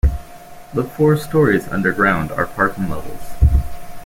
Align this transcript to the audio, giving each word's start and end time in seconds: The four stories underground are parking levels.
The 0.73 0.83
four 0.83 1.15
stories 1.15 1.67
underground 1.67 2.31
are 2.31 2.47
parking 2.47 2.89
levels. 2.89 3.33